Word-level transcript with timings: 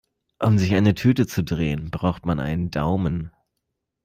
Um 0.41 0.57
sich 0.57 0.73
eine 0.73 0.95
Tüte 0.95 1.27
zu 1.27 1.43
drehen, 1.43 1.91
braucht 1.91 2.25
man 2.25 2.39
einen 2.39 2.71
Daumen. 2.71 3.29